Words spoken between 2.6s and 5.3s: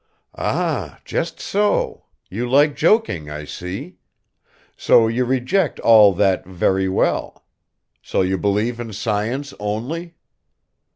joking, I see. So you